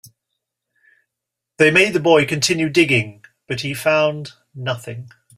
They 1.57 1.69
made 1.69 1.93
the 1.93 1.99
boy 1.99 2.25
continue 2.25 2.69
digging, 2.69 3.23
but 3.45 3.61
he 3.61 3.75
found 3.75 4.31
nothing. 4.55 5.11